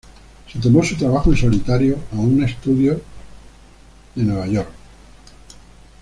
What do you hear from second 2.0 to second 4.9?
a un estudio de Nueva York.